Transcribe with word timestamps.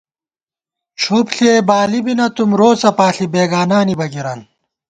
ڄُھپ 1.01 1.27
ݪِیَئ 1.35 1.59
بالِی 1.67 1.99
بی 2.05 2.13
نَہ 2.17 2.27
تُم، 2.35 2.49
روڅہ 2.59 2.91
پاݪی 2.97 3.25
بېگانانی 3.33 3.95
بَگِرَن 3.99 4.39